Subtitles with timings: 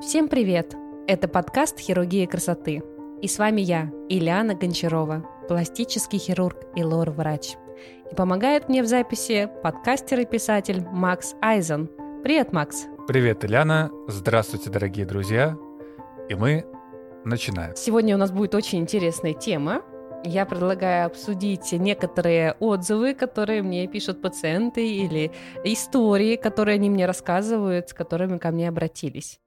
[0.00, 0.76] Всем привет!
[1.08, 2.84] Это подкаст «Хирургия красоты».
[3.20, 7.56] И с вами я, Ильяна Гончарова, пластический хирург и лор-врач.
[8.08, 11.90] И помогает мне в записи подкастер и писатель Макс Айзен.
[12.22, 12.86] Привет, Макс!
[13.08, 13.90] Привет, Ильяна!
[14.06, 15.58] Здравствуйте, дорогие друзья!
[16.28, 16.64] И мы
[17.24, 17.74] начинаем.
[17.74, 19.82] Сегодня у нас будет очень интересная тема.
[20.24, 25.32] Я предлагаю обсудить некоторые отзывы, которые мне пишут пациенты, или
[25.64, 29.40] истории, которые они мне рассказывают, с которыми ко мне обратились.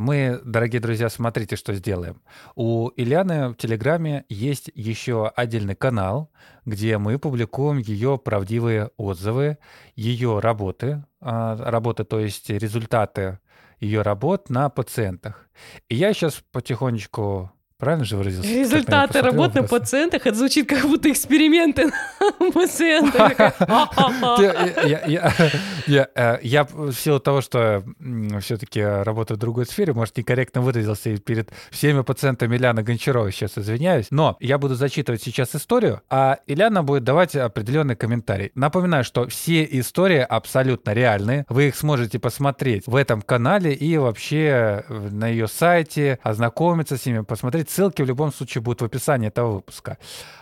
[0.00, 2.22] Мы, дорогие друзья, смотрите, что сделаем.
[2.54, 6.30] У Ильяны в Телеграме есть еще отдельный канал,
[6.64, 9.58] где мы публикуем ее правдивые отзывы,
[9.96, 13.40] ее работы, а, работы, то есть результаты
[13.78, 15.50] ее работ на пациентах.
[15.90, 18.50] И я сейчас потихонечку Правильно же выразился?
[18.50, 21.90] Результаты работ на пациентах, это звучит как будто эксперименты
[22.38, 23.54] на пациентах.
[25.90, 27.82] Я в силу того, что
[28.40, 33.58] все-таки работаю в другой сфере, может, некорректно выразился и перед всеми пациентами Ильяна Гончарова сейчас
[33.58, 38.52] извиняюсь, но я буду зачитывать сейчас историю, а Ильяна будет давать определенный комментарий.
[38.54, 44.84] Напоминаю, что все истории абсолютно реальные, вы их сможете посмотреть в этом канале и вообще
[44.88, 49.54] на ее сайте, ознакомиться с ними, посмотреть Ссылки в любом случае будут в описании этого
[49.54, 49.98] выпуска.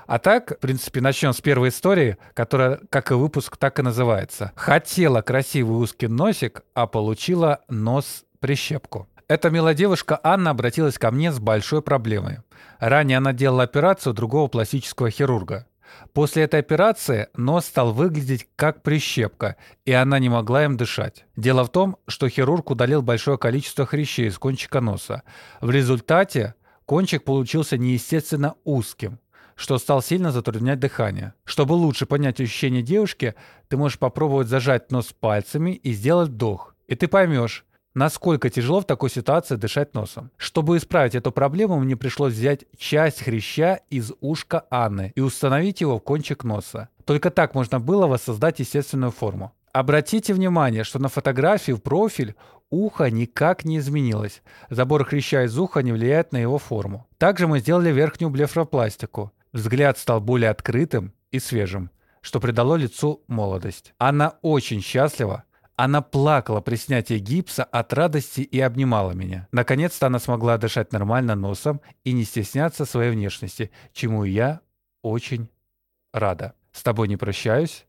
[0.08, 4.52] А так, в принципе, начнем с первой истории, которая, как и выпуск, так и называется.
[4.56, 9.06] Хотела красивый узкий носик, а получила нос-прищепку.
[9.28, 12.38] Эта милая девушка Анна обратилась ко мне с большой проблемой.
[12.78, 15.66] Ранее она делала операцию другого пластического хирурга.
[16.14, 21.26] После этой операции нос стал выглядеть как прищепка, и она не могла им дышать.
[21.36, 25.22] Дело в том, что хирург удалил большое количество хрящей из кончика носа.
[25.60, 26.54] В результате
[26.88, 29.18] Кончик получился неестественно узким,
[29.58, 31.34] что стал сильно затруднять дыхание.
[31.44, 33.34] Чтобы лучше понять ощущение девушки,
[33.66, 36.76] ты можешь попробовать зажать нос пальцами и сделать вдох.
[36.86, 40.30] И ты поймешь, насколько тяжело в такой ситуации дышать носом.
[40.36, 45.98] Чтобы исправить эту проблему, мне пришлось взять часть хряща из ушка Анны и установить его
[45.98, 46.88] в кончик носа.
[47.04, 49.52] Только так можно было воссоздать естественную форму.
[49.72, 52.36] Обратите внимание, что на фотографии в профиль
[52.70, 54.42] ухо никак не изменилось.
[54.70, 57.08] Забор хряща из уха не влияет на его форму.
[57.18, 59.32] Также мы сделали верхнюю блефропластику.
[59.58, 63.92] Взгляд стал более открытым и свежим, что придало лицу молодость.
[63.98, 65.42] Она очень счастлива.
[65.74, 69.48] Она плакала при снятии гипса от радости и обнимала меня.
[69.50, 74.60] Наконец-то она смогла дышать нормально носом и не стесняться своей внешности, чему я
[75.02, 75.48] очень
[76.12, 76.54] рада.
[76.70, 77.84] С тобой не прощаюсь.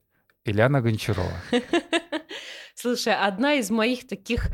[0.45, 1.37] Ильяна Гончарова.
[2.73, 4.49] Слушай, одна из моих таких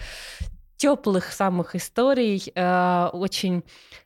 [0.76, 3.64] теплых самых историй, э, очень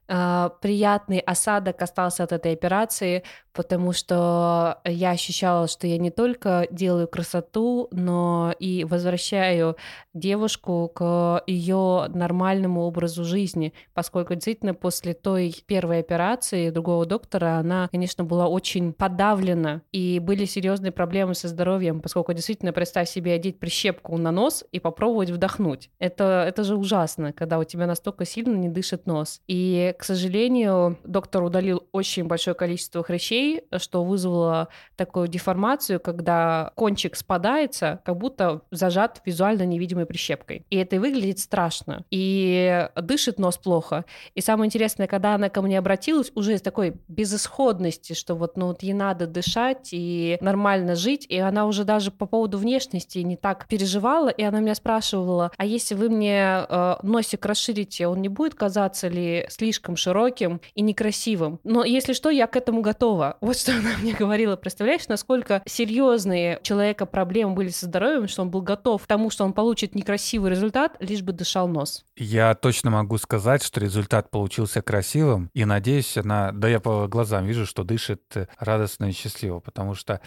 [0.09, 7.08] приятный осадок остался от этой операции, потому что я ощущала, что я не только делаю
[7.08, 9.75] красоту, но и возвращаю
[10.14, 17.88] девушку к ее нормальному образу жизни, поскольку действительно после той первой операции другого доктора она,
[17.92, 23.59] конечно, была очень подавлена, и были серьезные проблемы со здоровьем, поскольку действительно, представь себе одеть
[23.59, 25.90] прищепку на нос и попробовать вдохнуть.
[26.00, 29.42] Это, это же ужасно, когда у тебя настолько сильно не дышит нос.
[29.48, 37.18] И, к сожалению, доктор удалил очень большое количество хрящей, что вызвало такую деформацию, когда кончик
[37.18, 40.66] спадается, как будто зажат визуально невидимой прищепкой.
[40.70, 42.06] И это выглядит страшно.
[42.12, 44.06] И дышит нос плохо.
[44.36, 48.68] И самое интересное, когда она ко мне обратилась, уже из такой безысходности, что вот, ну,
[48.68, 53.36] вот ей надо дышать и нормально жить, и она уже даже по поводу внешности не
[53.36, 58.30] так переживала, и она меня спрашивала, а если вы мне э, носик расширите, он не
[58.30, 61.60] будет казаться ли слишком широким и некрасивым?
[61.64, 63.38] Но если что, я к этому готова.
[63.50, 64.56] Вот что она мне говорила.
[64.58, 69.44] Представляешь, насколько серьезные человека проблемы были со здоровьем, что он был готов к тому, что
[69.44, 72.06] он получит некрасивый результат, лишь бы дышал нос.
[72.16, 77.46] Я точно могу сказать, что результат получился красивым, и надеюсь, она, да я по глазам
[77.46, 78.22] вижу, что дышит
[78.60, 80.22] радостно и счастливо, потому что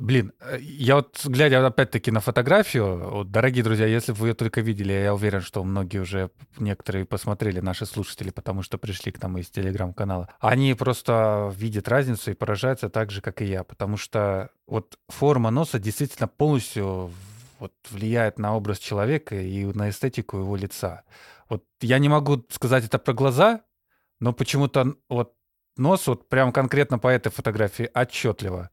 [0.00, 4.62] Блин, э, я вот, глядя опять-таки на фотографию, вот, дорогие друзья, если вы ее только
[4.62, 9.36] видели, я уверен, что многие уже, некоторые посмотрели, наши слушатели, потому что пришли к нам
[9.36, 14.48] из телеграм-канала, они просто видят разницу и поражаются так же, как и я, потому что
[14.66, 17.10] вот форма носа действительно полностью
[17.58, 21.02] вот, влияет на образ человека и на эстетику его лица.
[21.50, 23.60] Вот я не могу сказать это про глаза,
[24.18, 25.34] но почему-то вот
[25.76, 28.70] нос вот прям конкретно по этой фотографии отчетливо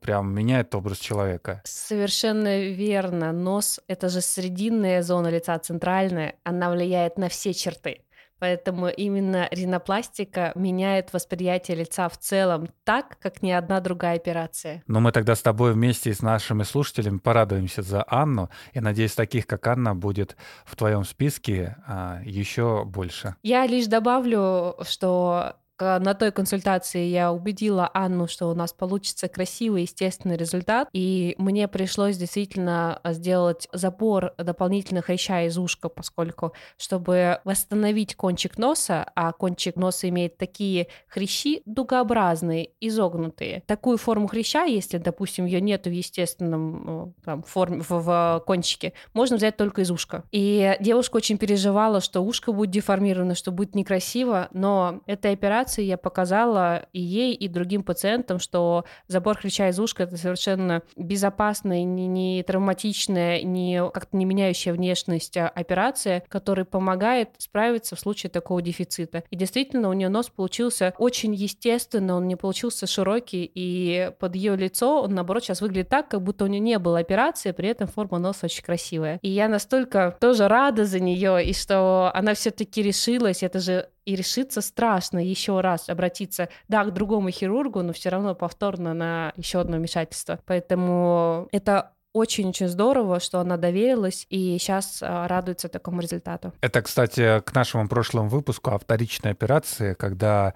[0.00, 1.62] прям меняет образ человека.
[1.64, 3.32] Совершенно верно.
[3.32, 6.34] Нос— это же срединная зона лица, центральная.
[6.44, 8.04] Она влияет на все черты.
[8.44, 14.82] Поэтому именно ринопластика меняет восприятие лица в целом так, как ни одна другая операция.
[14.86, 18.50] Но мы тогда с тобой вместе с нашими слушателями порадуемся за Анну.
[18.72, 20.36] И надеюсь, таких, как Анна, будет
[20.66, 23.36] в твоем списке а, еще больше.
[23.42, 29.82] Я лишь добавлю, что на той консультации я убедила Анну, что у нас получится красивый,
[29.82, 38.14] естественный результат, и мне пришлось действительно сделать забор дополнительных хряща из ушка, поскольку, чтобы восстановить
[38.14, 43.62] кончик носа, а кончик носа имеет такие хрящи дугообразные, изогнутые.
[43.66, 48.92] Такую форму хряща, если, допустим, ее нету в естественном ну, там, форме, в, в кончике,
[49.12, 50.24] можно взять только из ушка.
[50.30, 55.82] И девушка очень переживала, что ушко будет деформировано, что будет некрасиво, но эта операция операции
[55.82, 61.84] я показала и ей, и другим пациентам, что забор хряща из ушка— это совершенно безопасная,
[61.84, 68.30] не, не травматичная, не как-то не меняющая внешность а операция, которая помогает справиться в случае
[68.30, 69.24] такого дефицита.
[69.30, 74.56] И действительно, у нее нос получился очень естественно, он не получился широкий, и под ее
[74.56, 77.88] лицо он, наоборот, сейчас выглядит так, как будто у нее не было операции, при этом
[77.88, 79.18] форма носа очень красивая.
[79.22, 84.16] И я настолько тоже рада за нее, и что она все-таки решилась, это же и
[84.16, 89.60] решиться страшно еще раз обратиться, да, к другому хирургу, но все равно повторно на еще
[89.60, 90.38] одно вмешательство.
[90.46, 96.52] Поэтому это очень-очень здорово, что она доверилась и сейчас а, радуется такому результату.
[96.60, 100.54] Это, кстати, к нашему прошлому выпуску о вторичной операции, когда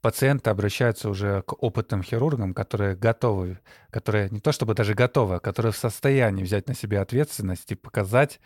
[0.00, 3.58] пациенты обращаются уже к опытным хирургам, которые готовы,
[3.90, 7.74] которые не то чтобы даже готовы, а которые в состоянии взять на себя ответственность и
[7.74, 8.40] показать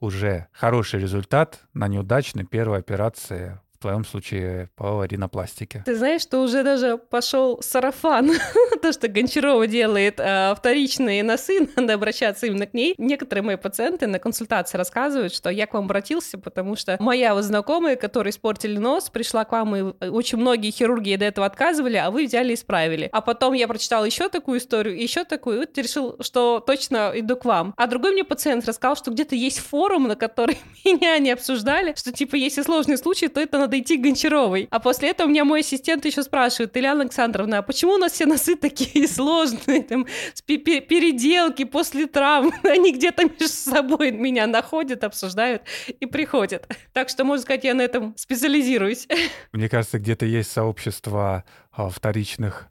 [0.00, 5.82] уже хороший результат на неудачной первой операции в твоем случае по ринопластике.
[5.84, 8.32] Ты знаешь, что уже даже пошел сарафан,
[8.82, 12.94] то, что Гончарова делает а, вторичные носы, надо обращаться именно к ней.
[12.98, 17.44] Некоторые мои пациенты на консультации рассказывают, что я к вам обратился, потому что моя вот
[17.44, 22.10] знакомая, которая испортили нос, пришла к вам, и очень многие хирурги до этого отказывали, а
[22.10, 23.08] вы взяли и исправили.
[23.12, 27.36] А потом я прочитала еще такую историю, еще такую, и вот решил, что точно иду
[27.36, 27.74] к вам.
[27.76, 32.12] А другой мне пациент рассказал, что где-то есть форум, на который меня не обсуждали, что
[32.12, 34.68] типа если сложный случай, то это надо идти к Гончаровой.
[34.70, 38.12] А после этого у меня мой ассистент еще спрашивает, Илья Александровна, а почему у нас
[38.12, 40.06] все носы такие сложные, там,
[40.46, 46.68] переделки после травм, они где-то между собой меня находят, обсуждают и приходят.
[46.92, 49.08] Так что, можно сказать, я на этом специализируюсь.
[49.52, 52.68] Мне кажется, где-то есть сообщество а, вторичных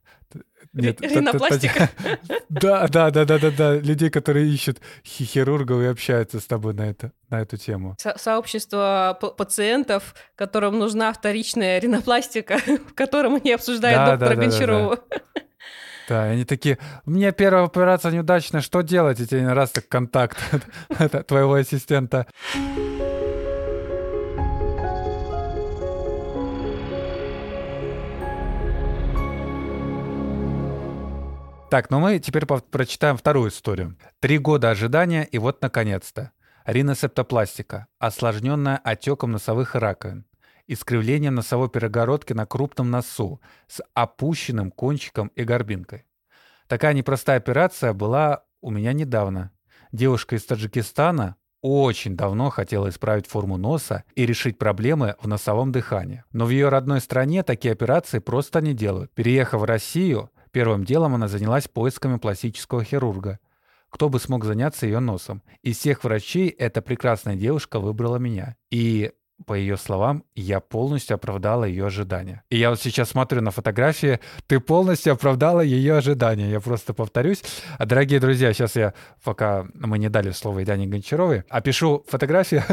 [0.76, 1.90] нет, Ринопластика?
[2.50, 3.76] Да, да, да, да, да, да.
[3.76, 7.96] Людей, которые ищут хирургов и общаются с тобой на, это, на эту тему.
[8.00, 12.58] Со сообщество пациентов, которым нужна вторичная ринопластика,
[12.90, 14.42] в котором они обсуждают да, доктора да.
[14.42, 14.96] Да, да,
[15.34, 15.42] да.
[16.08, 19.20] Да, они такие, меня первая операция неудачная, что делать?
[19.20, 20.38] И тебе раз так контакт
[21.28, 22.28] твоего ассистента.
[31.76, 33.98] Так, ну мы теперь прочитаем вторую историю.
[34.22, 36.32] Три года ожидания, и вот наконец-то.
[36.66, 40.26] Риносептопластика, осложненная отеком носовых раковин,
[40.68, 46.06] искривление носовой перегородки на крупном носу с опущенным кончиком и горбинкой.
[46.68, 49.52] Такая непростая операция была у меня недавно.
[49.92, 56.24] Девушка из Таджикистана очень давно хотела исправить форму носа и решить проблемы в носовом дыхании.
[56.32, 59.12] Но в ее родной стране такие операции просто не делают.
[59.14, 63.40] Переехав в Россию, Первым делом она занялась поисками пластического хирурга.
[63.90, 65.44] Кто бы смог заняться ее носом?
[65.64, 68.56] Из всех врачей эта прекрасная девушка выбрала меня.
[68.72, 69.12] И
[69.46, 72.44] по ее словам, я полностью оправдала ее ожидания.
[72.50, 76.50] И я вот сейчас смотрю на фотографии, ты полностью оправдала ее ожидания.
[76.50, 77.44] Я просто повторюсь.
[77.78, 82.64] А, дорогие друзья, сейчас я, пока мы не дали слово Яне Гончаровой, опишу фотографию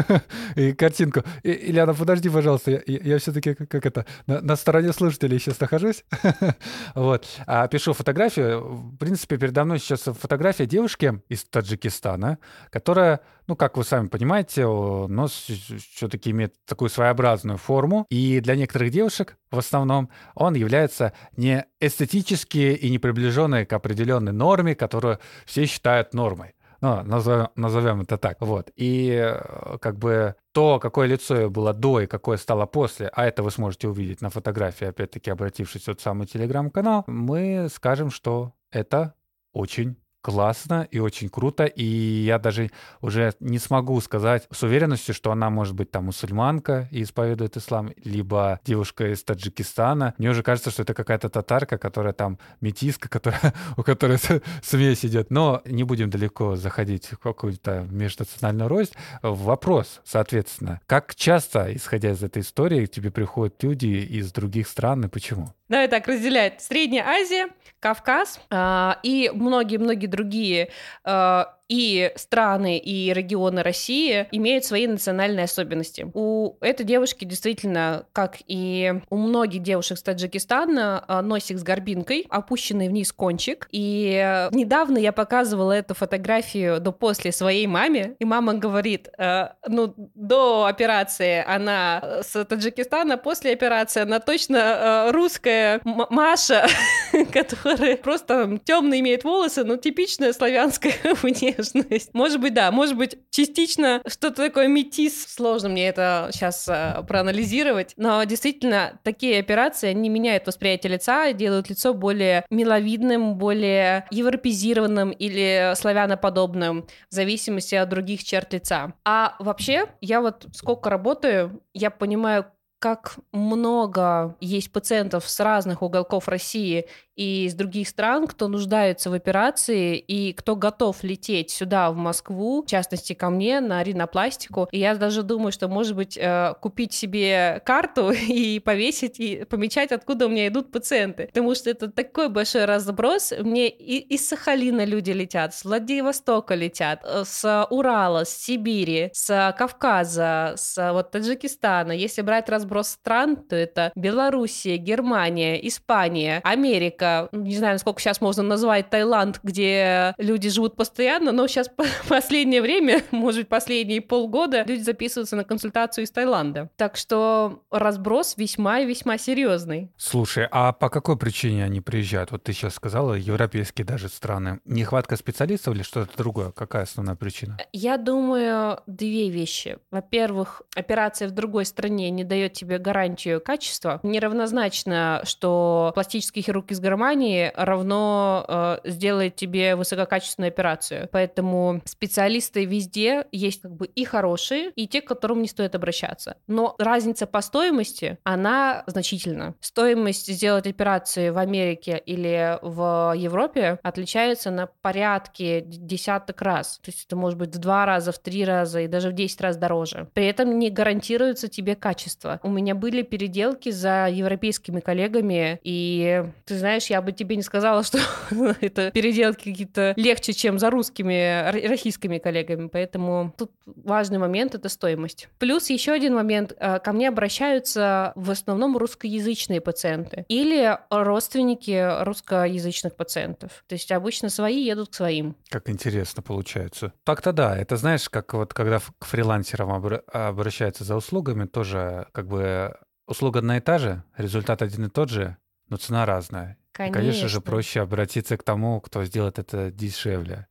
[0.54, 1.22] и картинку.
[1.42, 6.04] Ильяна, подожди, пожалуйста, я, все-таки как это, на, на стороне слушателей сейчас нахожусь.
[6.94, 7.26] вот.
[7.46, 8.60] А опишу фотографию.
[8.62, 12.38] В принципе, передо мной сейчас фотография девушки из Таджикистана,
[12.70, 15.48] которая, ну, как вы сами понимаете, нос
[15.92, 22.74] все-таки имеет такую своеобразную форму, и для некоторых девушек в основном он является не эстетически
[22.74, 26.54] и не приближенной к определенной норме, которую все считают нормой.
[26.82, 28.38] Ну, назовем, назовем это так.
[28.40, 28.72] Вот.
[28.74, 33.44] И э, как бы то, какое лицо было до и какое стало после, а это
[33.44, 39.14] вы сможете увидеть на фотографии, опять-таки обратившись в тот самый телеграм-канал, мы скажем, что это
[39.52, 45.32] очень классно и очень круто, и я даже уже не смогу сказать с уверенностью, что
[45.32, 50.14] она может быть там мусульманка и исповедует ислам, либо девушка из Таджикистана.
[50.18, 54.18] Мне уже кажется, что это какая-то татарка, которая там метиска, которая, у которой
[54.62, 55.30] смесь идет.
[55.30, 58.94] Но не будем далеко заходить в какую-то межнациональную рост.
[59.22, 65.04] Вопрос, соответственно, как часто, исходя из этой истории, к тебе приходят люди из других стран
[65.04, 65.52] и почему?
[65.72, 66.60] Давай так разделяет.
[66.60, 67.48] Средняя Азия,
[67.80, 70.68] Кавказ э, и многие-многие другие
[71.02, 76.06] э, и страны, и регионы России имеют свои национальные особенности.
[76.12, 82.26] У этой девушки действительно, как и у многих девушек с Таджикистана, а, носик с горбинкой,
[82.28, 83.68] опущенный вниз кончик.
[83.70, 90.66] И недавно я показывала эту фотографию до-после своей маме, и мама говорит, э, ну, до
[90.66, 96.66] операции она с Таджикистана, после операции она точно э, русская Маша,
[97.32, 102.10] которая просто темно имеет волосы, но типичная славянская внешность внешность.
[102.14, 105.26] Может быть, да, может быть, частично что-то такое метис.
[105.26, 107.94] Сложно мне это сейчас а, проанализировать.
[107.96, 115.72] Но действительно, такие операции, они меняют восприятие лица, делают лицо более миловидным, более европезированным или
[115.76, 118.94] славяноподобным, в зависимости от других черт лица.
[119.04, 122.46] А вообще, я вот сколько работаю, я понимаю,
[122.82, 129.14] как много есть пациентов с разных уголков России и из других стран, кто нуждается в
[129.14, 134.68] операции и кто готов лететь сюда, в Москву, в частности, ко мне на ринопластику.
[134.72, 139.92] И я даже думаю, что, может быть, э, купить себе карту и повесить, и помечать,
[139.92, 141.26] откуда у меня идут пациенты.
[141.26, 143.32] Потому что это такой большой разброс.
[143.38, 149.54] Мне и из Сахалина люди летят, с Владивостока летят, э, с Урала, с Сибири, с
[149.58, 151.92] Кавказа, с вот Таджикистана.
[151.92, 158.20] Если брать разброс стран, то это Белоруссия, Германия, Испания, Америка, Америка, не знаю, насколько сейчас
[158.20, 161.70] можно назвать Таиланд, где люди живут постоянно, но сейчас
[162.08, 166.70] последнее время, может быть, последние полгода, люди записываются на консультацию из Таиланда.
[166.76, 169.90] Так что разброс весьма и весьма серьезный.
[169.96, 172.30] Слушай, а по какой причине они приезжают?
[172.30, 174.60] Вот ты сейчас сказала, европейские даже страны.
[174.64, 176.52] Нехватка специалистов или что-то другое?
[176.52, 177.58] Какая основная причина?
[177.72, 179.78] Я думаю, две вещи.
[179.90, 184.00] Во-первых, операция в другой стране не дает тебе гарантию качества.
[184.02, 191.08] Неравнозначно, что пластический хирург из Германии равно э, сделает тебе высококачественную операцию.
[191.10, 196.36] Поэтому специалисты везде есть как бы и хорошие, и те, к которым не стоит обращаться.
[196.46, 199.54] Но разница по стоимости, она значительна.
[199.60, 206.78] Стоимость сделать операции в Америке или в Европе отличается на порядке десяток раз.
[206.82, 209.40] То есть это может быть в два раза, в три раза и даже в десять
[209.40, 210.08] раз дороже.
[210.12, 212.38] При этом не гарантируется тебе качество.
[212.42, 217.42] У меня были переделки за европейскими коллегами, и ты знаешь, знаешь, я бы тебе не
[217.42, 217.98] сказала, что
[218.60, 225.28] это переделки какие-то легче, чем за русскими, российскими коллегами, поэтому тут важный момент— это стоимость.
[225.38, 226.52] Плюс еще один момент.
[226.58, 233.64] Э, ко мне обращаются в основном русскоязычные пациенты или родственники русскоязычных пациентов.
[233.66, 235.36] То есть обычно свои едут к своим.
[235.48, 236.92] Как интересно получается.
[237.04, 239.72] Так-то да, это знаешь, как вот когда к фрилансерам
[240.12, 242.74] обращаются за услугами, тоже как бы
[243.06, 245.36] услуга одна и та же, результат один и тот же,
[245.68, 246.58] но цена разная.
[246.72, 247.00] Конечно.
[247.00, 250.46] конечно же, проще обратиться к тому, кто сделает это дешевле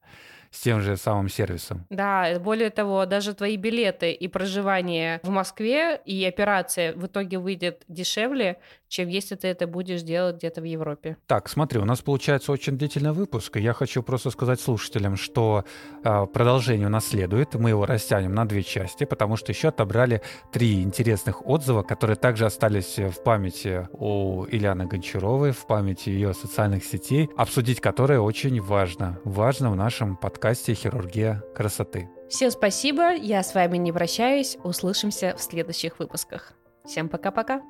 [0.51, 1.85] с тем же самым сервисом.
[1.89, 7.83] Да, более того, даже твои билеты и проживание в Москве и операция в итоге выйдет
[7.87, 8.59] дешевле,
[8.91, 11.15] чем если ты это будешь делать где-то в Европе.
[11.25, 15.63] Так, смотри, у нас получается очень длительный выпуск, и я хочу просто сказать слушателям, что
[16.03, 20.21] э, продолжение у нас следует, мы его растянем на две части, потому что еще отобрали
[20.51, 26.83] три интересных отзыва, которые также остались в памяти у Ильяны Гончаровой, в памяти ее социальных
[26.83, 29.19] сетей, обсудить которые очень важно.
[29.23, 32.09] Важно в нашем подкасте «Хирургия красоты».
[32.29, 36.53] Всем спасибо, я с вами не прощаюсь, услышимся в следующих выпусках.
[36.85, 37.61] Всем пока-пока.